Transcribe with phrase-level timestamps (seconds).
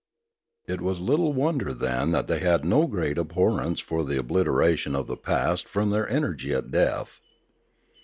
[0.67, 5.05] It was little wonder then that they had no great abhorrence for the obliteration of
[5.05, 7.21] the past from their energy at death.